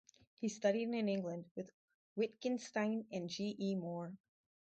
[0.39, 1.69] He studied in England with
[2.15, 3.55] Wittgenstein and G.
[3.59, 3.75] E.
[3.75, 4.11] Moore.